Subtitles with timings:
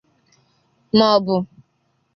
[0.97, 1.35] m’ọ bụ